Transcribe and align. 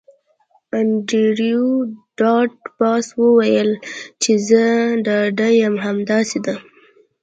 انډریو 0.77 1.65
ډاټ 2.19 2.51
باس 2.77 3.05
وویل 3.21 3.71
چې 4.21 4.31
زه 4.47 4.63
ډاډه 5.05 5.47
یم 5.61 5.75
همداسې 5.85 6.37
ده 6.45 6.55